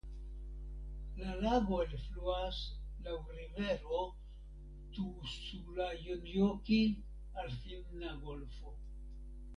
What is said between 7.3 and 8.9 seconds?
al Finna golfo.